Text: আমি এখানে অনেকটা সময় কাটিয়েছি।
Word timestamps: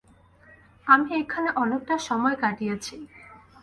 আমি 0.87 1.09
এখানে 1.21 1.49
অনেকটা 1.63 1.95
সময় 2.07 2.35
কাটিয়েছি। 2.43 2.95